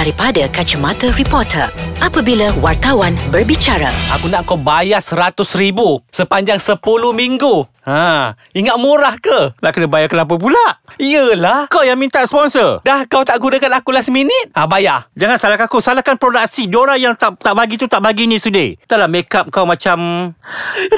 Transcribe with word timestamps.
daripada 0.00 0.48
kacamata 0.48 1.12
reporter 1.12 1.68
apabila 2.00 2.48
wartawan 2.64 3.12
berbicara. 3.28 3.92
Aku 4.16 4.32
nak 4.32 4.48
kau 4.48 4.56
bayar 4.56 5.04
seratus 5.04 5.52
ribu 5.60 6.00
sepanjang 6.08 6.56
10 6.56 6.80
minggu. 7.12 7.68
Ha, 7.80 8.36
ingat 8.52 8.76
murah 8.76 9.16
ke? 9.16 9.56
Nak 9.56 9.70
kena 9.72 9.88
bayar 9.88 10.08
kenapa 10.12 10.36
pula? 10.36 10.80
Iyalah. 11.00 11.66
Kau 11.72 11.80
yang 11.80 11.96
minta 11.96 12.20
sponsor. 12.28 12.84
Dah 12.84 13.08
kau 13.08 13.24
tak 13.24 13.40
gunakan 13.40 13.80
aku 13.80 13.88
last 13.90 14.12
minute? 14.12 14.52
Ha, 14.52 14.68
bayar. 14.68 15.08
Jangan 15.16 15.36
salahkan 15.40 15.64
aku 15.64 15.78
Salahkan 15.80 16.16
produksi 16.20 16.68
Diorang 16.68 17.00
yang 17.00 17.14
tak 17.16 17.40
tak 17.40 17.56
bagi 17.56 17.80
tu 17.80 17.88
Tak 17.88 18.02
bagi 18.04 18.28
ni 18.28 18.36
sudah 18.36 18.76
Dah 18.84 18.96
lah 19.00 19.08
make 19.08 19.30
up 19.32 19.48
kau 19.48 19.64
macam 19.64 20.30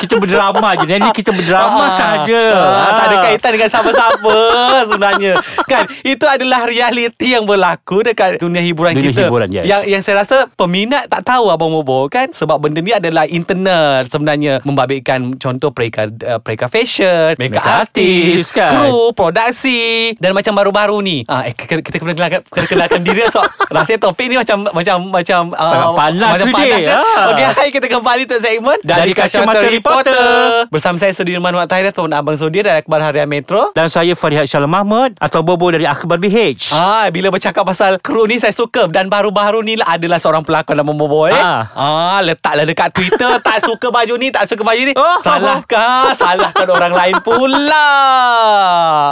Kita 0.00 0.18
berdrama 0.18 0.74
je 0.78 0.86
Ni 0.88 1.10
kita 1.14 1.30
berdrama 1.30 1.86
Ah, 1.86 1.90
sahaja 1.90 2.42
ah, 2.56 2.90
Tak 2.98 3.04
ada 3.10 3.16
kaitan 3.26 3.50
dengan 3.54 3.68
siapa-siapa 3.70 4.36
sebenarnya. 4.90 5.32
Kan? 5.66 5.84
Itu 6.02 6.24
adalah 6.26 6.64
realiti 6.64 7.34
yang 7.34 7.44
berlaku 7.44 8.02
dekat 8.06 8.40
dunia 8.40 8.62
hiburan 8.62 8.94
Dunia 8.96 9.10
kita. 9.12 9.22
hiburan, 9.28 9.48
yes. 9.52 9.64
Yang 9.66 9.82
yang 9.90 10.02
saya 10.02 10.24
rasa 10.24 10.36
peminat 10.54 11.10
tak 11.10 11.26
tahu 11.26 11.50
Abang 11.52 11.70
Bobo 11.74 12.06
kan 12.08 12.30
sebab 12.32 12.58
benda 12.62 12.80
ni 12.80 12.94
adalah 12.94 13.28
internal 13.28 14.06
sebenarnya 14.06 14.62
membabitkan 14.64 15.36
contoh 15.36 15.70
pereka 15.74 16.08
uh, 16.08 16.38
pereka 16.40 16.71
fashion, 16.72 17.36
makeup 17.36 17.60
Makeup 17.60 17.80
artist, 17.84 18.48
kan? 18.50 18.72
kru, 18.72 19.12
produksi 19.12 20.16
dan 20.16 20.32
macam 20.32 20.56
baru-baru 20.56 21.04
ni. 21.04 21.18
Ah 21.28 21.44
eh, 21.44 21.52
kita 21.52 22.00
kena 22.00 22.16
kenalkan, 22.16 22.40
kena 22.48 22.66
kenalkan 22.66 23.00
diri 23.04 23.28
sebab 23.28 23.44
rasa 23.76 24.00
topik 24.00 24.32
ni 24.32 24.40
macam 24.40 24.64
macam 24.66 24.96
macam 25.12 25.40
ah, 25.52 25.68
Sangat 25.68 25.88
panas 25.92 26.30
macam 26.32 26.48
panas, 26.48 26.80
kan? 26.80 26.96
ah. 26.96 27.24
Okey, 27.28 27.44
hai 27.44 27.68
kita 27.68 27.86
kembali 27.86 28.22
untuk 28.24 28.40
segmen 28.40 28.78
Dari 28.80 29.12
Kacamata 29.12 29.68
Reporter. 29.68 30.24
Bersama 30.72 30.96
saya 30.96 31.12
Sudirman 31.12 31.52
Mat 31.52 31.68
Tahir 31.68 31.92
ataupun 31.92 32.08
Abang 32.10 32.40
Sudir 32.40 32.64
dari 32.64 32.80
Akhbar 32.80 33.04
Harian 33.04 33.28
Metro. 33.28 33.76
Dan 33.76 33.92
saya 33.92 34.16
Farihat 34.16 34.48
Shalom 34.48 34.72
Mahmud 34.72 35.12
Atau 35.20 35.44
Bobo 35.44 35.68
dari 35.68 35.84
Akhbar 35.84 36.16
BH 36.16 36.72
Ah, 36.72 37.12
bila 37.12 37.28
bercakap 37.28 37.68
pasal 37.68 38.00
kru 38.00 38.24
ni 38.24 38.40
saya 38.40 38.56
suka 38.56 38.88
dan 38.88 39.12
baru-baru 39.12 39.60
ni 39.60 39.76
lah 39.76 39.98
adalah 39.98 40.16
seorang 40.16 40.40
pelakon 40.40 40.78
nama 40.78 40.88
Bobo 40.88 41.28
eh. 41.28 41.36
Ah. 41.36 41.68
ah 41.76 42.18
letaklah 42.24 42.64
dekat 42.64 42.88
Twitter 42.96 43.36
tak 43.42 43.60
suka 43.60 43.92
baju 43.92 44.14
ni, 44.16 44.32
tak 44.32 44.48
suka 44.48 44.62
baju 44.62 44.82
ni. 44.86 44.92
Oh. 44.96 45.18
Salahkah? 45.20 46.14
Salahkan 46.62 46.78
orang 46.78 46.92
lain 46.94 47.14
pula. 47.26 47.88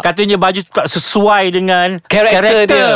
Katanya 0.06 0.36
baju 0.38 0.60
tu 0.62 0.70
tak 0.70 0.86
sesuai 0.86 1.44
dengan 1.50 1.88
Karakter 2.06 2.66
dia. 2.70 2.94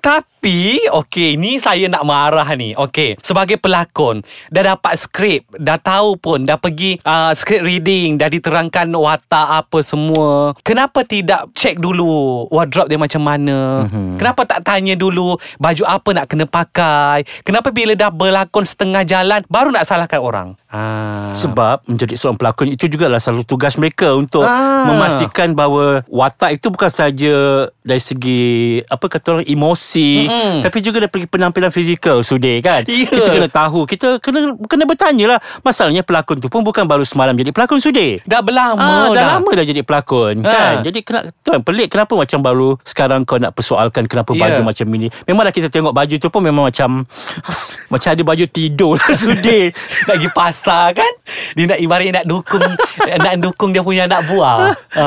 Tapi 0.00 0.29
Okey 0.42 1.36
Ni 1.36 1.60
saya 1.60 1.86
nak 1.86 2.04
marah 2.08 2.48
ni 2.56 2.72
Okey 2.72 3.20
Sebagai 3.20 3.60
pelakon 3.60 4.24
Dah 4.48 4.74
dapat 4.74 4.96
skrip 4.96 5.44
Dah 5.56 5.76
tahu 5.76 6.16
pun 6.16 6.48
Dah 6.48 6.56
pergi 6.56 6.96
uh, 7.04 7.32
Script 7.36 7.64
reading 7.64 8.16
Dah 8.16 8.32
diterangkan 8.32 8.88
watak 8.96 9.48
apa 9.64 9.78
semua 9.84 10.56
Kenapa 10.64 11.04
tidak 11.04 11.52
Check 11.52 11.76
dulu 11.76 12.46
Wardrobe 12.48 12.88
dia 12.88 12.96
macam 12.96 13.22
mana 13.22 13.84
mm-hmm. 13.86 14.16
Kenapa 14.16 14.42
tak 14.48 14.64
tanya 14.64 14.96
dulu 14.96 15.36
Baju 15.60 15.84
apa 15.84 16.08
nak 16.16 16.26
kena 16.28 16.48
pakai 16.48 17.24
Kenapa 17.44 17.68
bila 17.70 17.92
dah 17.92 18.08
berlakon 18.08 18.64
Setengah 18.64 19.04
jalan 19.04 19.44
Baru 19.46 19.68
nak 19.70 19.84
salahkan 19.84 20.20
orang 20.20 20.48
ah. 20.72 21.32
Sebab 21.36 21.84
menjadi 21.86 22.16
seorang 22.16 22.38
pelakon 22.40 22.68
itu 22.72 22.86
juga 22.88 23.06
adalah 23.10 23.22
selalu 23.22 23.44
tugas 23.44 23.76
mereka 23.76 24.14
untuk 24.14 24.42
Ah. 24.46 24.86
memastikan 24.88 25.52
bahawa 25.52 26.02
watak 26.08 26.56
itu 26.56 26.72
bukan 26.72 26.90
saja 26.90 27.68
dari 27.84 28.02
segi 28.02 28.42
apa 28.86 29.06
kata 29.06 29.40
orang 29.40 29.48
emosi 29.48 30.29
Mm-mm. 30.30 30.62
tapi 30.62 30.78
juga 30.78 31.02
dari 31.02 31.26
penampilan 31.26 31.68
fizikal 31.68 32.22
sudah 32.22 32.54
kan. 32.60 32.82
Ya. 32.86 33.04
Kita 33.04 33.28
kena 33.28 33.48
tahu, 33.48 33.82
kita 33.84 34.08
kena 34.18 34.38
kena 34.62 34.84
bertanya 34.84 35.24
lah. 35.26 35.38
Masalahnya 35.60 36.00
pelakon 36.00 36.38
tu 36.38 36.46
pun 36.46 36.62
bukan 36.62 36.84
baru 36.84 37.02
semalam 37.02 37.34
jadi 37.34 37.50
pelakon 37.50 37.78
sudah. 37.78 38.22
Dah 38.22 38.40
berlama 38.40 38.78
Ah, 38.80 39.06
dah, 39.06 39.12
dah 39.12 39.24
lama 39.36 39.50
dah 39.50 39.64
jadi 39.64 39.82
pelakon 39.82 40.40
Ha. 40.40 40.48
kan. 40.48 40.74
Jadi 40.82 40.98
kena 41.00 41.20
tuan 41.40 41.60
pelik 41.60 41.90
kenapa 41.90 42.14
macam 42.14 42.38
baru 42.38 42.78
sekarang 42.82 43.22
kau 43.22 43.36
nak 43.36 43.52
persoalkan 43.52 44.06
kenapa 44.06 44.30
Ya. 44.30 44.46
baju 44.46 44.70
macam 44.70 44.86
ini. 44.92 45.10
Memanglah 45.24 45.50
kita 45.50 45.66
tengok 45.66 45.90
baju 45.90 46.14
tu 46.14 46.28
pun 46.28 46.40
memang 46.40 46.64
macam 46.64 47.02
macam 47.92 48.08
ada 48.08 48.22
baju 48.22 48.44
tidur 48.46 48.94
lah 48.94 49.10
sudah. 49.18 49.72
nak 50.06 50.14
pergi 50.14 50.30
pasar 50.30 50.92
kan 50.92 51.12
Dia 51.52 51.64
nak 51.66 51.78
ibarat 51.78 52.12
nak 52.12 52.24
dukung 52.24 52.62
Nak 53.20 53.34
dukung 53.40 53.70
dia 53.70 53.80
punya 53.80 54.04
anak 54.04 54.28
buah 54.28 54.76
ha. 54.92 55.06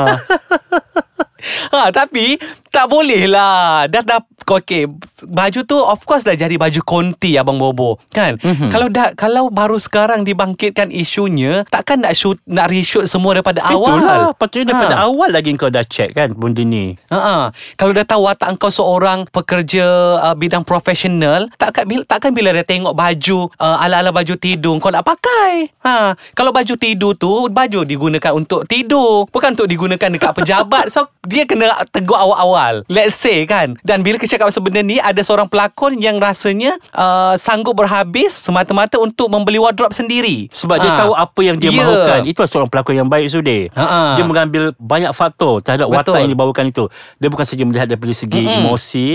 ha, 1.74 1.88
Tapi 1.90 2.36
Tak 2.68 2.86
boleh 2.86 3.24
lah 3.26 3.86
Dah 3.86 4.02
dah 4.02 4.20
Okay 4.46 4.84
Baju 5.20 5.60
tu 5.62 5.76
of 5.76 6.00
course 6.02 6.22
dah 6.22 6.32
jadi 6.32 6.54
baju 6.54 6.80
konti 6.80 7.34
Abang 7.34 7.56
Bobo 7.56 7.96
Kan 8.08 8.36
Mhm. 8.36 8.44
mm-hmm. 8.44 8.70
Kalau 8.70 8.88
dah 8.88 9.08
Kalau 9.14 9.44
baru 9.48 9.76
sekarang 9.76 10.22
dibangkitkan 10.22 10.88
isunya 10.88 11.64
Takkan 11.66 12.00
nak 12.00 12.12
shoot 12.12 12.36
Nak 12.44 12.68
reshoot 12.68 13.04
semua 13.04 13.34
daripada 13.34 13.62
awal 13.62 13.98
Itulah 13.98 14.18
Patutnya 14.34 14.66
daripada 14.70 14.94
Ha. 14.94 15.06
awal 15.06 15.30
lagi 15.30 15.50
kau 15.54 15.68
dah 15.68 15.82
check 15.82 16.12
kan 16.12 16.30
Benda 16.30 16.62
ni 16.62 16.96
Ha, 17.08 17.50
kalau 17.74 17.92
dah 17.92 18.04
tahu 18.04 18.26
watak 18.26 18.56
kau 18.56 18.68
seorang 18.68 19.24
pekerja 19.26 19.84
uh, 20.20 20.34
bidang 20.34 20.62
profesional, 20.62 21.46
takkan 21.54 21.84
bila 21.84 22.02
takkan 22.02 22.30
bila 22.30 22.50
dia 22.50 22.62
tengok 22.62 22.92
baju 22.92 23.48
uh, 23.54 23.76
ala-ala 23.78 24.10
baju 24.10 24.34
tidur 24.34 24.76
kau 24.76 24.90
nak 24.90 25.02
pakai. 25.02 25.70
Ha, 25.80 26.12
kalau 26.32 26.50
baju 26.50 26.74
tidur 26.74 27.14
tu 27.14 27.48
baju 27.48 27.82
digunakan 27.82 28.32
untuk 28.32 28.64
tidur, 28.64 29.26
bukan 29.28 29.52
untuk 29.52 29.66
digunakan 29.66 30.08
dekat 30.08 30.32
pejabat. 30.32 30.86
So 30.94 31.06
dia 31.22 31.44
kena 31.44 31.70
tegur 31.88 32.14
awal-awal. 32.14 32.82
Let's 32.86 33.14
say 33.14 33.42
kan. 33.44 33.78
Dan 33.80 34.02
bila 34.02 34.16
kita 34.16 34.33
cakap 34.34 34.50
pasal 34.50 34.60
benda 34.60 34.80
ni 34.80 34.98
ada 34.98 35.18
seorang 35.18 35.46
pelakon 35.46 35.94
yang 35.96 36.18
rasanya 36.18 36.74
uh, 36.90 37.34
sanggup 37.36 37.74
berhabis 37.74 38.34
semata-mata 38.34 38.98
untuk 38.98 39.26
membeli 39.26 39.56
wardrobe 39.56 39.92
sendiri. 39.92 40.50
Sebab 40.50 40.76
dia 40.76 40.90
Ha. 40.90 41.00
tahu 41.00 41.12
apa 41.12 41.40
yang 41.40 41.56
dia 41.56 41.70
Ya. 41.70 41.80
mahukan 41.80 42.20
Itulah 42.24 42.46
seorang 42.46 42.66
pelakon 42.66 42.94
yang 42.96 43.06
baik 43.06 43.26
sudah 43.26 43.60
Ha-ha. 43.70 44.14
Dia 44.14 44.24
mengambil 44.24 44.62
banyak 44.76 45.10
faktor 45.10 45.58
Terhadap 45.58 45.86
Betul. 45.86 45.98
watak 46.12 46.20
yang 46.20 46.30
dibawakan 46.30 46.64
itu 46.66 46.84
Dia 47.16 47.28
bukan 47.28 47.42
saja 47.42 47.62
melihat 47.62 47.86
dari 47.86 48.12
segi 48.12 48.40
Mm-mm. 48.40 48.58
emosi 48.62 49.06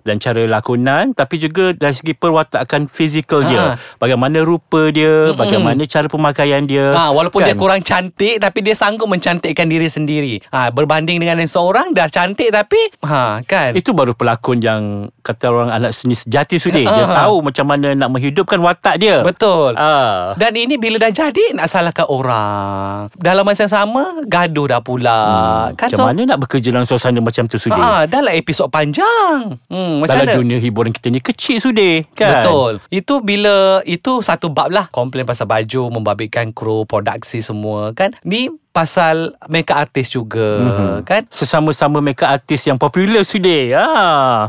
Dan 0.00 0.16
cara 0.16 0.42
lakonan 0.42 1.12
Tapi 1.12 1.36
juga 1.36 1.72
dari 1.72 1.92
segi 1.92 2.12
perwatakan 2.12 2.86
fizikal 2.86 3.40
dia 3.42 3.58
Ha. 3.58 3.98
Bagaimana 3.98 4.40
rupa 4.40 4.88
dia 4.88 5.32
Bagaimana 5.32 5.82
cara 5.84 6.06
pemakaian 6.06 6.62
dia 6.62 6.90
Ha, 6.90 7.10
walaupun 7.10 7.40
kan? 7.40 7.46
dia 7.46 7.56
kurang 7.56 7.80
cantik 7.80 8.36
tapi 8.36 8.58
dia 8.60 8.72
sanggup 8.72 9.06
mencantikkan 9.06 9.64
diri 9.64 9.86
sendiri. 9.86 10.34
Ha, 10.48 10.68
berbanding 10.68 11.16
dengan 11.16 11.38
yang 11.38 11.48
seorang 11.48 11.90
dah 11.90 12.06
cantik 12.06 12.48
tapi 12.48 12.78
ha 13.02 13.40
kan. 13.42 13.72
Itu 13.72 13.92
baru 13.92 14.12
pelakon 14.12 14.58
yang 14.66 14.82
Kata 15.20 15.46
orang 15.46 15.70
anak 15.72 15.90
seni 15.90 16.12
sejati 16.12 16.58
sudah 16.58 16.82
Dia 16.82 17.04
Ha. 17.04 17.14
tahu 17.24 17.38
macam 17.40 17.64
mana 17.64 17.94
nak 17.94 18.08
menghidupkan 18.08 18.58
watak 18.58 18.98
dia 18.98 19.22
Betul. 19.22 19.74
Ah. 19.74 20.34
Dan 20.34 20.52
ini 20.52 20.74
bila 20.76 20.98
dah 20.98 21.08
jadi 21.08 21.52
nak 21.52 21.66
salahkan 21.66 22.06
orang. 22.06 23.08
Dalam 23.12 23.42
masa 23.42 23.64
yang 23.64 23.72
sama 23.72 24.02
gaduh 24.22 24.66
dah 24.66 24.80
pula. 24.80 25.20
Hmm, 25.20 25.66
kan 25.74 25.88
macam 25.88 26.06
mana 26.08 26.20
nak 26.26 26.38
bekerja 26.40 26.68
dalam 26.68 26.84
suasana 26.84 27.18
macam 27.18 27.46
tu 27.46 27.56
sudah 27.56 27.76
Ha, 27.76 28.04
dah 28.04 28.20
lah 28.20 28.32
episod 28.32 28.66
panjang. 28.66 29.58
Hmm, 29.64 29.92
macam 29.98 30.16
Dalam 30.16 30.26
mana? 30.26 30.34
dunia 30.34 30.58
hiburan 30.58 30.90
kita 30.90 31.08
ni 31.08 31.20
kecil 31.20 31.56
sudah 31.56 32.02
kan 32.12 32.42
Betul. 32.42 32.72
Itu 32.88 33.20
bila 33.20 33.56
itu 33.82 34.18
satu 34.20 34.48
bab 34.48 34.68
lah. 34.68 34.88
Komplain 34.88 35.22
pasal 35.22 35.46
baju, 35.46 35.90
membabitkan 35.90 36.50
kru, 36.50 36.82
produksi 36.84 37.38
semua 37.38 37.92
kan. 37.92 38.10
Ni 38.22 38.48
pasal 38.76 39.16
makeup 39.46 39.80
artist 39.80 40.12
juga 40.12 40.44
Mhm. 40.60 40.96
kan. 41.02 41.22
Sesama-sama 41.28 41.98
makeup 41.98 42.28
artis 42.28 42.60
yang 42.62 42.76
popular 42.76 43.24
sudah 43.24 43.62
ha. 43.72 43.86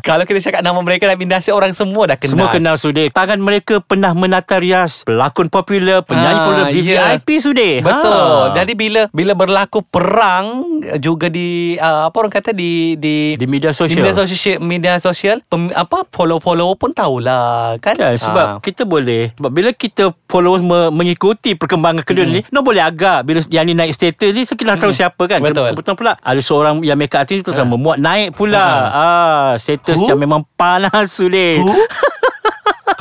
Kalau 0.01 0.23
kita 0.23 0.43
cakap 0.43 0.59
nama 0.59 0.75
mereka 0.77 1.07
dan 1.07 1.15
industri 1.15 1.49
orang 1.49 1.71
semua 1.71 2.03
dah 2.05 2.17
kenal. 2.17 2.33
Semua 2.33 2.47
kenal 2.49 2.75
sudah 2.75 3.07
Tangan 3.07 3.39
mereka 3.39 3.79
pernah 3.79 4.11
menata 4.11 4.57
rias 4.57 5.01
Pelakon 5.01 5.47
popular 5.47 6.03
Penyanyi 6.03 6.27
Ah, 6.33 6.43
popular 6.43 6.65
ya. 6.67 6.75
VIP 6.75 7.39
sudah 7.39 7.73
Betul. 7.79 8.11
ha. 8.43 8.53
Jadi 8.53 8.73
bila 8.73 9.01
bila 9.09 9.31
berlaku 9.31 9.79
perang 9.81 10.67
juga 10.97 11.27
di 11.27 11.47
uh, 11.75 12.07
apa 12.07 12.15
orang 12.17 12.33
kata 12.33 12.51
di 12.51 12.95
di 12.95 13.15
Di 13.33 13.45
media 13.45 13.69
di 13.69 13.77
sosial 13.77 13.97
media 13.97 14.13
sosial 14.13 14.57
media 14.59 14.93
sosial 14.97 15.37
pem, 15.41 15.69
apa 15.71 16.03
follow-follow 16.09 16.75
pun 16.75 16.91
tahulah 16.91 17.77
kan. 17.79 17.93
Kan, 17.93 18.17
sebab 18.17 18.45
Ah. 18.49 18.59
kita 18.59 18.83
boleh 18.83 19.31
Sebab 19.33 19.49
bila 19.49 19.69
kita 19.71 20.09
followers 20.25 20.59
me, 20.59 20.89
mengikuti 20.89 21.53
perkembangan 21.53 22.01
kedua 22.01 22.25
ni 22.25 22.41
No 22.49 22.59
boleh 22.59 22.81
agak 22.81 23.21
Bila 23.21 23.39
yang 23.47 23.63
ni 23.63 23.73
naik 23.73 23.91
status 23.91 24.15
ni 24.33 24.41
So 24.43 24.57
kita 24.57 24.73
dah 24.73 24.79
tahu 24.81 24.93
siapa 24.93 25.23
kan 25.29 25.39
Betul. 25.39 25.73
Kebetulan 25.77 25.97
pula 25.97 26.13
Ada 26.21 26.41
seorang 26.41 26.75
yang 26.81 26.97
makeup 26.97 27.23
artist 27.25 27.45
tu 27.45 27.53
uh. 27.53 27.67
Memuat 27.67 27.97
naik 28.01 28.33
pula 28.33 28.65
ah, 28.89 29.49
Status 29.61 30.01
Who? 30.01 30.09
yang 30.09 30.19
memang 30.19 30.41
panas 30.57 31.13
sudah 31.13 31.61
Who? 31.61 31.73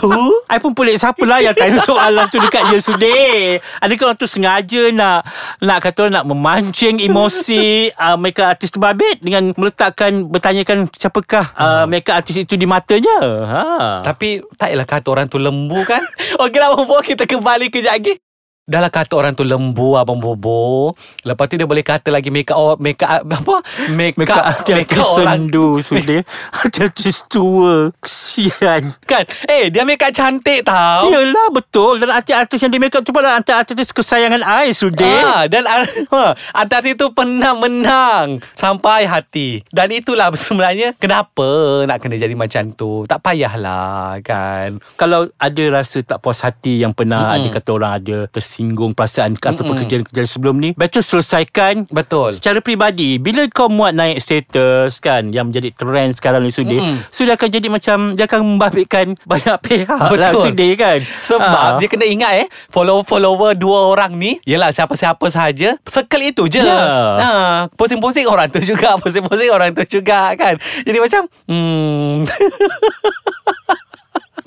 Who? 0.05 0.45
I 0.53 0.61
pun 0.61 0.77
pelik 0.77 1.01
siapa 1.01 1.25
lah 1.25 1.41
yang 1.41 1.57
tanya 1.57 1.81
soalan 1.81 2.29
tu 2.29 2.37
dekat 2.37 2.69
dia 2.69 2.81
sudah. 2.85 3.57
Adakah 3.81 4.13
orang 4.13 4.19
tu 4.21 4.29
sengaja 4.29 4.83
nak 4.93 5.25
nak 5.65 5.79
kata 5.81 6.13
nak 6.13 6.29
memancing 6.29 7.01
emosi 7.01 7.91
uh, 7.97 8.19
makeup 8.23 8.53
artis 8.53 8.69
terbabit 8.69 9.25
dengan 9.25 9.57
meletakkan 9.57 10.29
bertanyakan 10.29 10.93
siapakah 10.93 11.49
uh, 11.57 11.85
makeup 11.89 12.21
artis 12.21 12.37
itu 12.37 12.61
di 12.61 12.69
matanya. 12.69 13.19
Ha. 13.25 13.63
Tapi 14.05 14.45
tak 14.61 14.77
ialah 14.77 14.85
kata 14.85 15.09
orang 15.09 15.27
tu 15.33 15.41
lembu 15.41 15.81
kan. 15.89 16.05
Okey 16.45 16.59
lah 16.61 16.77
kita 17.01 17.25
kembali 17.25 17.73
kejap 17.73 17.97
lagi. 17.97 18.21
Dah 18.67 18.83
lah 18.83 18.91
kata 18.91 19.15
orang 19.15 19.31
tu 19.31 19.47
lembu 19.47 19.95
Abang 19.95 20.19
Bobo. 20.19 20.91
Lepas 21.23 21.47
tu 21.47 21.55
dia 21.55 21.71
boleh 21.71 21.87
kata 21.87 22.11
lagi 22.11 22.35
Make 22.35 22.51
up 22.51 22.83
Make 22.83 22.99
up 23.07 23.23
Apa? 23.39 23.63
Make, 23.95 24.19
Make 24.19 24.35
up 24.35 24.43
artis 24.43 24.91
sendu 24.91 25.79
sudah. 25.79 26.27
Artis 26.67 27.23
tua 27.31 27.95
Kesian. 28.03 28.91
Kan? 29.07 29.23
Eh 29.47 29.71
dia 29.71 29.87
make 29.87 30.03
up 30.03 30.11
cantik 30.11 30.67
tau. 30.67 31.15
Yelah 31.15 31.55
betul. 31.55 32.03
Dan 32.03 32.11
artis-artis 32.11 32.59
yang 32.59 32.75
di 32.75 32.83
make 32.83 32.91
up 32.99 33.07
tu 33.07 33.15
pun 33.15 33.23
Artis-artis 33.23 33.95
kesayangan 33.95 34.43
I 34.43 34.75
sudah. 34.75 35.15
Ah, 35.23 35.43
dan 35.47 35.63
ha, 35.71 36.35
artis 36.51 36.99
itu 36.99 37.07
pernah 37.15 37.55
menang 37.55 38.43
sampai 38.59 39.07
hati. 39.07 39.63
Dan 39.71 39.95
itulah 39.95 40.35
sebenarnya 40.35 40.99
kenapa 40.99 41.87
nak 41.87 42.03
kena 42.03 42.19
jadi 42.19 42.35
macam 42.35 42.75
tu. 42.75 43.07
Tak 43.07 43.23
payahlah 43.23 44.19
kan. 44.27 44.83
Kalau 44.99 45.31
ada 45.39 45.63
rasa 45.71 46.03
tak 46.03 46.19
puas 46.19 46.43
hati 46.43 46.83
Yang 46.83 46.99
pernah 46.99 47.31
Mm-mm. 47.31 47.47
ada 47.47 47.49
kata 47.55 47.71
orang 47.71 47.93
ada 48.03 48.17
Tersinggung 48.57 48.97
perasaan 48.97 49.37
Atau 49.37 49.69
pekerjaan-pekerjaan 49.69 50.25
sebelum 50.25 50.57
ni 50.57 50.73
Better 50.73 51.05
selesaikan 51.05 51.85
Betul. 51.93 52.33
Secara 52.33 52.65
peribadi 52.65 53.21
Bila 53.21 53.45
kau 53.53 53.69
muat 53.69 53.93
naik 53.93 54.17
status 54.17 54.97
kan 54.97 55.29
Yang 55.29 55.45
menjadi 55.53 55.69
trend 55.77 56.11
sekarang 56.17 56.41
ni 56.41 56.49
Mm-mm. 56.49 57.05
Sudah 57.13 57.37
akan 57.37 57.53
jadi 57.53 57.69
macam 57.69 58.17
Dia 58.17 58.25
akan 58.25 58.57
membabitkan 58.57 59.13
Banyak 59.29 59.57
pihak 59.61 59.93
lah 59.93 60.33
Betul. 60.33 60.41
Sudir 60.49 60.73
kan 60.73 61.05
Sebab 61.21 61.45
Ah. 61.47 61.77
dia 61.77 61.85
kena 61.87 62.09
ingat 62.09 62.33
eh 62.39 62.47
Follower-follower 62.73 63.53
dua 63.55 63.93
orang 63.93 64.17
ni 64.17 64.41
Yelah 64.43 64.73
siapa-siapa 64.73 65.29
sahaja 65.29 65.77
Circle 65.85 66.25
itu 66.27 66.49
je 66.49 66.65
Ya. 66.65 66.81
ha, 67.21 67.29
Pusing-pusing 67.77 68.25
orang 68.25 68.49
tu 68.49 68.65
juga 68.65 68.97
Pusing-pusing 69.05 69.53
orang 69.53 69.77
tu 69.77 69.85
juga 69.87 70.33
kan 70.33 70.57
Jadi 70.81 70.97
macam 70.97 71.29
Hmm 71.45 72.25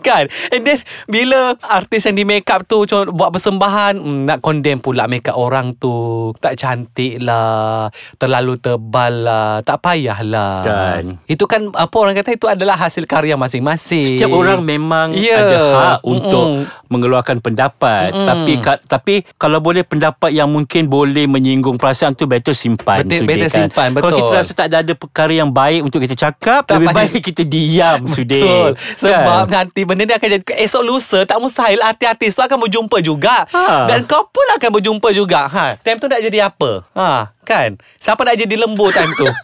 Kan 0.09 0.25
And 0.49 0.61
then 0.63 0.79
Bila 1.05 1.53
artis 1.61 2.03
yang 2.03 2.17
di 2.17 2.25
make 2.25 2.49
up 2.49 2.65
tu 2.65 2.81
Buat 3.13 3.29
persembahan 3.29 3.93
hmm, 3.95 4.21
Nak 4.25 4.39
condemn 4.41 4.81
pula 4.81 5.05
make 5.05 5.29
up 5.29 5.37
orang 5.37 5.77
tu 5.77 5.93
Tak 6.35 6.57
cantik 6.57 7.21
lah 7.21 7.93
Terlalu 8.17 8.57
tebal 8.57 9.13
lah 9.21 9.61
Tak 9.61 9.77
payahlah 9.79 10.53
Kan. 10.61 11.03
Itu 11.25 11.45
kan 11.45 11.69
Apa 11.69 11.95
orang 11.95 12.17
kata 12.17 12.33
Itu 12.33 12.47
adalah 12.47 12.75
hasil 12.75 13.05
karya 13.05 13.37
masing-masing 13.37 14.17
Setiap 14.17 14.33
orang 14.33 14.59
memang 14.59 15.11
Ya. 15.11 15.35
ada 15.37 15.59
hak 15.69 15.99
untuk 16.01 16.45
Mm-mm. 16.63 16.87
mengeluarkan 16.87 17.37
pendapat. 17.39 18.09
Mm-mm. 18.09 18.25
Tapi 18.25 18.53
ka, 18.57 18.73
tapi 18.79 19.15
kalau 19.35 19.59
boleh 19.59 19.83
pendapat 19.83 20.31
yang 20.31 20.47
mungkin 20.47 20.87
boleh 20.87 21.27
menyinggung 21.27 21.75
perasaan 21.75 22.15
tu 22.15 22.23
better 22.23 22.55
simpan. 22.55 23.03
Betul, 23.03 23.27
better 23.27 23.45
kan? 23.45 23.67
simpan, 23.67 23.87
Kalau 23.91 24.07
betul. 24.07 24.19
kita 24.23 24.33
rasa 24.33 24.51
tak 24.53 24.67
ada, 24.71 24.77
ada 24.79 24.93
perkara 24.95 25.33
yang 25.35 25.51
baik 25.51 25.81
untuk 25.83 25.99
kita 25.99 26.15
cakap, 26.15 26.63
Tak 26.63 26.77
lebih 26.77 26.87
payah. 26.87 26.97
baik 27.03 27.19
kita 27.21 27.43
diam. 27.43 27.99
Betul 28.15 28.69
Sebab 28.95 29.43
Kan? 29.45 29.51
nanti 29.51 29.81
benda 29.83 29.98
ni 30.01 30.11
akan 30.11 30.29
jadi 30.31 30.43
Esok 30.59 30.81
lusa 30.81 31.19
Tak 31.23 31.37
mustahil 31.37 31.77
Artis-artis 31.77 32.31
tu 32.31 32.41
akan 32.41 32.59
berjumpa 32.59 32.97
juga 32.99 33.43
Ha. 33.49 33.85
Dan 33.85 34.03
kau 34.03 34.23
pun 34.25 34.45
akan 34.51 34.69
berjumpa 34.71 35.09
juga 35.11 35.45
ha. 35.45 35.75
Time 35.75 35.97
tu 35.97 36.05
nak 36.05 36.19
jadi 36.19 36.39
apa 36.45 36.83
ha. 36.91 37.33
Kan 37.41 37.75
Siapa 37.95 38.21
nak 38.21 38.35
jadi 38.35 38.55
lembu 38.55 38.87
time 38.89 39.11
tu 39.13 39.27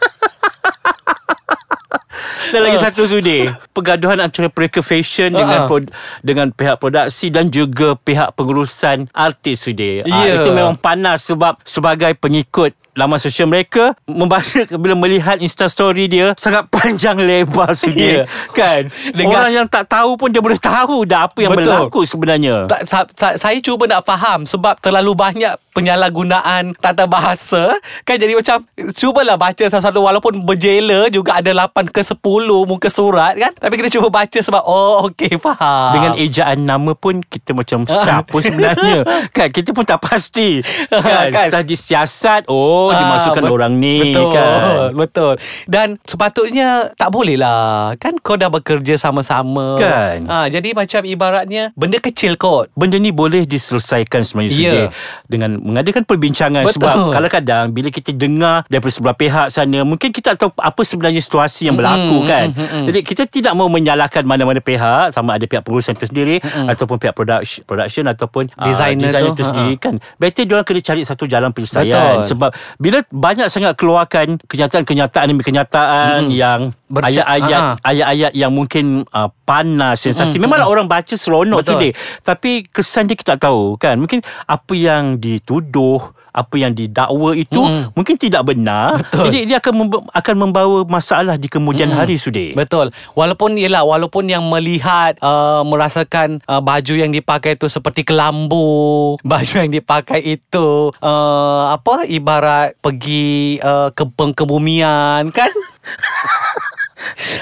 Dan 2.46 2.62
lagi 2.62 2.78
Ah. 2.78 2.84
satu 2.86 3.02
sudi 3.04 3.44
Pergaduhan 3.70 4.16
antara 4.18 4.46
Perika 4.46 4.78
Fashion 4.78 5.30
Ah, 5.30 5.38
Dengan 5.38 5.60
pro, 5.66 5.78
dengan 6.22 6.46
pihak 6.48 6.76
produksi 6.76 7.26
Dan 7.28 7.50
juga 7.50 7.94
pihak 7.94 8.32
pengurusan 8.32 9.10
artis 9.10 9.62
sudi 9.62 10.00
Ya. 10.00 10.38
Itu 10.38 10.50
memang 10.50 10.76
panas 10.76 11.26
Sebab 11.26 11.58
sebagai 11.62 12.14
pengikut 12.14 12.72
laman 12.96 13.20
sosial 13.20 13.44
mereka 13.44 13.92
membaca 14.02 14.64
bila 14.82 14.96
melihat 14.96 15.36
insta 15.38 15.68
story 15.68 16.08
dia 16.08 16.32
sangat 16.34 16.64
panjang 16.74 17.16
lebar 17.16 17.76
sudi 17.76 18.08
Ya. 18.16 18.24
kan? 18.50 18.88
Dengan- 19.12 19.36
orang 19.36 19.52
yang 19.54 19.66
tak 19.66 19.84
tahu 19.86 20.16
pun 20.16 20.30
dia 20.30 20.38
boleh 20.38 20.56
tahu 20.56 21.04
dah 21.04 21.26
apa 21.26 21.38
yang 21.38 21.52
Betul. 21.52 21.68
berlaku 21.68 22.00
sebenarnya. 22.02 22.64
Tak, 22.64 22.80
sa, 22.82 22.98
sa, 23.12 23.28
Saya 23.36 23.58
cuba 23.58 23.84
nak 23.84 24.00
faham 24.02 24.46
Sebab 24.46 24.78
terlalu 24.78 25.12
banyak 25.12 25.52
Penyalahgunaan 25.72 26.72
Tata 26.76 27.04
bahasa 27.04 27.76
Kan? 28.02 28.16
Jadi 28.16 28.32
macam 28.32 28.62
Cubalah 28.92 29.34
baca 29.34 29.60
sesuatu 29.60 30.00
Walaupun 30.00 30.40
berjela 30.40 31.08
Juga 31.08 31.36
ada 31.36 31.50
8 31.50 31.90
ke 31.90 32.00
10 32.00 32.16
Muka 32.64 32.88
surat 32.88 33.34
kan? 33.34 33.52
Tapi 33.52 33.74
kita 33.76 33.90
cuba 33.90 34.08
baca 34.08 34.38
Sebab 34.38 34.62
Oh 34.62 35.10
okey 35.10 35.36
faham. 35.36 35.90
Dengan 35.92 36.12
ejaan 36.16 36.62
nama 36.62 36.92
pun 36.92 37.20
kita 37.20 37.52
macam 37.52 37.82
siapa 37.84 38.36
sebenarnya? 38.36 39.02
Kan? 39.36 39.48
Kita 39.50 39.70
pun 39.70 39.82
tak 39.82 40.00
pasti. 40.00 40.62
Kan, 40.88 41.28
Kan? 41.30 41.48
setelah 41.48 41.66
disiasat 41.66 42.46
oh 42.46 42.85
Ah, 42.88 42.98
dimasukkan 42.98 43.42
bet- 43.42 43.52
orang 43.52 43.72
ni 43.74 43.96
betul, 44.08 44.28
kan 44.30 44.60
Betul 44.92 45.32
Dan 45.64 45.86
sepatutnya 46.00 46.68
Tak 46.92 47.08
boleh 47.08 47.34
lah 47.34 47.94
Kan 47.96 48.18
kau 48.18 48.34
dah 48.34 48.48
bekerja 48.48 48.94
sama-sama 48.96 49.76
Kan. 49.76 50.24
ha, 50.24 50.46
Jadi 50.46 50.72
macam 50.72 51.02
ibaratnya 51.02 51.70
Benda 51.72 51.98
kecil 51.98 52.34
kot 52.34 52.68
benda 52.72 52.96
ni 52.96 53.10
boleh 53.10 53.44
diselesaikan 53.44 54.20
sebenarnya 54.20 54.54
Ya. 54.56 54.72
yeah. 54.78 54.88
dengan 55.24 55.58
mengadakan 55.58 56.02
perbincangan 56.02 56.62
Betul. 56.62 56.76
sebab 56.78 56.96
kadang-kadang 57.10 57.64
bila 57.70 57.88
kita 57.88 58.10
dengar 58.10 58.62
daripada 58.66 58.90
sebelah 58.90 59.14
pihak 59.14 59.46
sana 59.48 59.80
mungkin 59.80 60.10
kita 60.10 60.26
tak 60.28 60.38
tahu 60.38 60.50
apa 60.56 60.80
sebenarnya 60.80 61.18
situasi 61.18 61.66
yang 61.66 61.74
berlaku 61.74 61.94
Mm, 62.16 62.24
kan 62.24 62.46
mm, 62.48 62.56
mm, 62.56 62.68
mm. 62.68 62.84
jadi 62.86 62.98
kita 63.02 63.22
tidak 63.26 63.52
mau 63.52 63.66
menyalahkan 63.66 64.22
mana-mana 64.22 64.58
pihak 64.58 65.10
sama 65.10 65.34
ada 65.34 65.44
pihak 65.44 65.62
pengurusan 65.62 65.92
itu 65.92 66.06
sendiri 66.06 66.36
Mm-mm. 66.38 66.66
ataupun 66.68 66.96
pihak 66.96 67.12
production, 67.12 67.60
production 67.62 68.04
ataupun 68.06 68.42
ah, 68.52 68.66
Designer 68.66 69.06
designer 69.06 69.30
tu, 69.30 69.34
itu 69.34 69.42
sendiri 69.44 69.72
ha-ha. 69.72 69.84
kan 69.84 69.94
better 70.16 70.42
diorang 70.42 70.64
kena 70.64 70.80
cari 70.80 71.02
satu 71.02 71.24
jalan 71.24 71.50
penyelesaian 71.50 72.22
sebab 72.22 72.50
bila 72.76 73.00
banyak 73.08 73.48
sangat 73.48 73.74
keluarkan 73.74 74.36
kenyataan-kenyataan 74.44 75.26
demi 75.26 75.42
kenyataan 75.42 76.28
Mm-mm. 76.28 76.36
yang 76.36 76.60
Berca- 76.86 77.08
ayat-ayat 77.10 77.60
ha-ha. 77.60 77.80
ayat-ayat 77.82 78.32
yang 78.32 78.52
mungkin 78.52 79.02
uh, 79.10 79.28
panas 79.42 79.98
sensasi 79.98 80.36
memanglah 80.36 80.68
orang 80.68 80.86
baca 80.86 81.12
seronok 81.12 81.64
tu 81.64 81.74
Betul. 81.74 81.80
dia 81.82 81.92
tapi 82.22 82.62
kesan 82.62 83.08
dia 83.08 83.16
kita 83.16 83.34
tak 83.36 83.48
tahu 83.48 83.74
kan 83.76 83.96
mungkin 83.96 84.20
apa 84.44 84.72
yang 84.72 85.18
dituduh 85.18 86.14
apa 86.36 86.54
yang 86.60 86.76
didakwa 86.76 87.32
itu 87.32 87.56
Mm-mm. 87.56 87.96
mungkin 87.96 88.20
tidak 88.20 88.44
benar 88.44 89.00
Betul. 89.00 89.32
jadi 89.32 89.38
dia 89.48 89.58
akan 89.64 89.74
memb- 89.74 90.08
akan 90.12 90.34
membawa 90.36 90.78
masalah 90.84 91.40
di 91.40 91.48
kemudian 91.48 91.88
Mm-mm. 91.88 92.00
hari 92.04 92.20
sudah 92.20 92.52
Betul 92.52 92.92
Walaupun 93.16 93.56
yelah 93.56 93.82
Walaupun 93.82 94.28
yang 94.28 94.44
melihat 94.44 95.16
uh, 95.24 95.64
Merasakan 95.64 96.44
uh, 96.44 96.60
Baju 96.60 96.94
yang 96.98 97.14
dipakai 97.14 97.56
itu 97.56 97.70
Seperti 97.70 98.04
kelambu 98.04 99.16
Baju 99.30 99.54
yang 99.56 99.72
dipakai 99.72 100.20
itu 100.20 100.92
uh, 101.00 101.64
Apa 101.72 102.04
Ibarat 102.04 102.76
Pergi 102.82 103.56
uh, 103.64 103.88
Ke 103.96 104.04
pengkebumian 104.04 105.32
Kan 105.32 105.50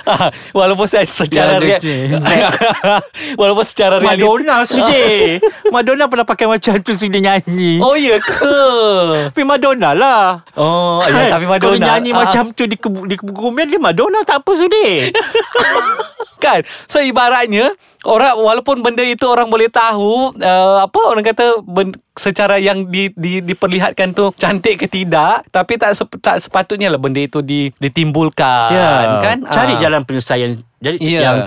Walaupun 0.57 0.85
saya 0.85 1.05
secara 1.05 1.57
Ya, 1.57 1.79
rea- 1.79 1.81
Walaupun 3.41 3.65
secara 3.65 3.97
realiti 3.97 4.21
Madonna 4.21 4.55
sudah 4.63 5.05
Madonna 5.75 6.05
pernah 6.07 6.25
pakai 6.25 6.47
macam 6.47 6.77
tu 6.79 6.93
sudah 6.93 7.21
nyanyi. 7.21 7.79
Oh 7.79 7.95
ya 7.95 8.17
ke? 8.19 8.59
Tapi 9.29 9.43
Madonna 9.43 9.91
lah. 9.93 10.25
Oh 10.55 11.01
ya, 11.03 11.33
Tapi 11.33 11.45
Kalau 11.47 11.75
Madonna. 11.75 11.87
nyanyi 11.91 12.11
ah, 12.11 12.17
macam 12.21 12.51
tu 12.51 12.65
di, 12.65 12.77
kebu- 12.77 13.07
di 13.07 13.17
kebumian 13.17 13.67
dia 13.67 13.79
Madonna 13.79 14.21
tak 14.23 14.41
apa 14.41 14.51
sudah 14.53 14.91
kan? 16.45 16.61
So 16.85 17.01
ibaratnya 17.01 17.73
orang 18.05 18.37
walaupun 18.37 18.85
benda 18.85 19.01
itu 19.01 19.25
orang 19.25 19.49
boleh 19.49 19.73
tahu 19.73 20.37
uh, 20.37 20.85
apa 20.85 21.01
orang 21.09 21.25
kata 21.25 21.65
ben, 21.65 21.97
secara 22.15 22.61
yang 22.61 22.87
di, 22.93 23.09
di, 23.17 23.41
diperlihatkan 23.41 24.13
tu 24.13 24.31
cantik 24.37 24.85
ke 24.85 24.87
tidak 24.87 25.49
tapi 25.49 25.81
tak 25.81 25.97
sep, 25.97 26.13
tak 26.21 26.45
sepatutnya 26.45 26.93
lah 26.93 27.01
benda 27.01 27.25
itu 27.25 27.41
di, 27.41 27.73
ditimbulkan 27.81 28.71
kan? 29.25 29.39
Cari 29.49 29.73
Ah. 29.75 29.81
jalan 29.81 30.01
penyelesaian 30.05 30.53
jadi 30.85 30.97
Ya. 31.01 31.21
yang 31.23 31.39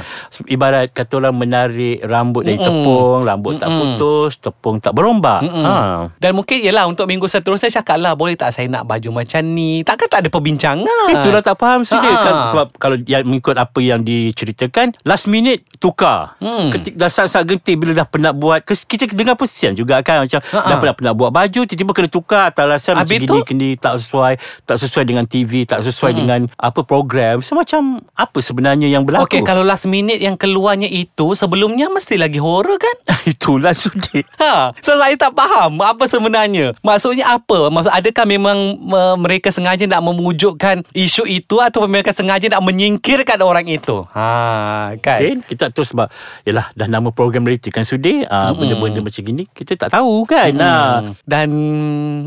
ibarat 0.45 0.89
kata 0.89 1.19
orang 1.19 1.36
menarik 1.36 2.01
rambut 2.01 2.42
dari 2.42 2.56
Mm-mm. 2.56 2.68
tepung, 2.68 3.19
rambut 3.23 3.52
tak 3.56 3.68
Mm-mm. 3.68 3.95
putus, 3.95 4.31
tepung 4.38 4.78
tak 4.78 4.92
berombak. 4.92 5.42
Mm-mm. 5.42 5.64
Ha. 5.64 5.73
Dan 6.18 6.33
mungkin 6.33 6.57
yelah 6.57 6.85
Untuk 6.85 7.06
minggu 7.06 7.26
seterusnya 7.26 7.69
Cakap 7.69 7.97
lah 7.97 8.14
Boleh 8.14 8.33
tak 8.33 8.50
saya 8.50 8.66
nak 8.66 8.83
baju 8.83 9.11
macam 9.14 9.44
ni 9.44 9.81
Takkan 9.81 10.07
tak 10.07 10.19
ada 10.19 10.30
perbincangan 10.30 10.88
Itulah 11.11 11.40
tak 11.40 11.56
faham 11.56 11.83
sih 11.83 11.94
dia 11.95 12.09
Ha. 12.09 12.19
kan 12.19 12.35
sebab 12.50 12.68
kalau 12.76 12.97
yang 13.04 13.21
mengikut 13.23 13.54
apa 13.54 13.78
yang 13.78 14.02
diceritakan 14.02 14.95
last 15.04 15.26
minute 15.26 15.61
tukar. 15.76 16.33
Hmm. 16.38 16.69
Ketik 16.69 16.95
dah 16.95 17.07
saat-saat 17.07 17.45
genting 17.45 17.78
bila 17.78 17.92
dah 17.94 18.06
penat 18.06 18.33
buat 18.33 18.64
kita 18.64 19.06
dengar 19.07 19.35
persian 19.35 19.73
juga 19.73 20.00
kan 20.00 20.23
macam 20.23 20.40
Ha-ha. 20.42 20.66
dah 20.66 20.78
penat 20.78 20.95
penat 20.95 21.14
buat 21.14 21.30
baju 21.30 21.61
tiba-tiba 21.61 21.92
kena 21.92 22.09
tukar 22.09 22.44
atas 22.50 22.64
alasan 22.64 22.94
macam 22.95 23.11
gini 23.11 23.28
tu? 23.28 23.38
kini 23.44 23.69
tak 23.76 24.00
sesuai 24.00 24.33
tak 24.64 24.78
sesuai 24.78 25.04
dengan 25.06 25.26
TV 25.26 25.64
tak 25.64 25.83
sesuai 25.83 26.09
Hmm. 26.09 26.19
dengan 26.19 26.40
apa 26.56 26.80
program 26.81 27.40
so 27.40 27.54
macam 27.54 28.00
apa 28.11 28.38
sebenarnya 28.40 28.88
yang 28.88 29.04
berlaku 29.04 29.27
Okey 29.28 29.44
kalau 29.44 29.68
last 29.68 29.86
minute 29.86 30.24
yang 30.24 30.40
keluarnya 30.40 30.88
itu 30.88 31.36
Sebelumnya 31.36 31.92
mesti 31.92 32.16
lagi 32.16 32.40
horror 32.40 32.80
kan 32.80 32.96
itulah 33.31 33.76
sudik 33.76 34.24
Ha, 34.38 34.69
so 34.80 34.94
saya 34.94 35.18
tak 35.18 35.34
faham 35.34 35.81
apa 35.81 36.06
sebenarnya. 36.06 36.78
Maksudnya 36.86 37.26
apa? 37.26 37.74
Maksud 37.74 37.90
adakah 37.90 38.26
memang 38.30 38.57
uh, 38.86 39.18
mereka 39.18 39.50
sengaja 39.50 39.90
nak 39.90 40.06
memujukkan 40.06 40.86
isu 40.94 41.26
itu 41.26 41.57
atau 41.57 41.81
mereka 41.90 42.14
sengaja 42.14 42.46
nak 42.54 42.62
menyingkirkan 42.62 43.42
orang 43.42 43.66
itu? 43.66 44.06
Ha, 44.14 44.94
kan. 45.02 45.18
Okay, 45.18 45.42
kita 45.42 45.68
tak 45.68 45.72
tahu 45.74 45.86
sebab 45.90 46.07
Yalah 46.46 46.69
dah 46.78 46.88
nama 46.88 47.10
program 47.10 47.50
reality 47.50 47.74
kan 47.74 47.84
Sudir 47.84 48.30
uh, 48.30 48.54
Mm-mm. 48.54 48.62
Benda-benda 48.62 49.00
macam 49.02 49.22
gini 49.26 49.44
Kita 49.50 49.74
tak 49.76 49.90
tahu 49.98 50.24
kan 50.30 50.54
hmm. 50.54 50.64
uh, 50.64 51.00
Dan 51.26 51.50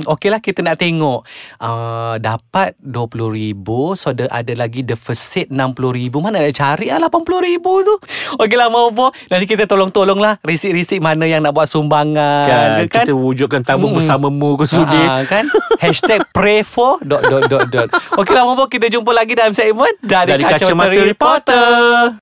Okeylah 0.04 0.42
kita 0.42 0.66
nak 0.66 0.82
tengok 0.82 1.24
uh, 1.62 2.14
Dapat 2.18 2.76
RM20,000 2.82 3.68
So 3.96 4.12
ada, 4.12 4.24
ada 4.28 4.52
lagi 4.58 4.82
deficit 4.82 5.48
RM60,000 5.48 6.14
Mana 6.18 6.42
nak 6.42 6.54
cari 6.58 6.89
payah 6.90 7.06
RM80,000 7.06 7.86
tu. 7.86 7.94
Okeylah 8.36 8.68
Mobo. 8.68 9.14
Nanti 9.30 9.46
kita 9.46 9.64
tolong-tolong 9.64 10.18
lah 10.18 10.42
risik-risik 10.42 10.98
mana 10.98 11.22
yang 11.22 11.38
nak 11.40 11.54
buat 11.54 11.70
sumbangan. 11.70 12.82
kan, 12.82 12.88
ke 12.90 12.98
Kita 13.06 13.14
wujudkan 13.14 13.62
tabung 13.62 13.94
Mm-mm. 13.94 14.02
bersamamu 14.02 14.58
ke 14.58 14.66
sudi 14.66 14.98
Ha, 15.00 15.22
kan 15.24 15.46
Hashtag 15.82 16.26
pray 16.34 16.66
for 16.66 16.98
Dot 17.00 17.22
dot 17.22 17.46
dot 17.46 17.66
dot 17.70 17.88
Okeylah 18.16 18.42
Mobo 18.42 18.66
Kita 18.66 18.90
jumpa 18.90 19.14
lagi 19.14 19.38
dalam 19.38 19.54
segmen 19.54 19.92
Dari, 20.02 20.34
Dari 20.34 20.42
Kacamata 20.42 20.90
Reporter. 20.90 22.18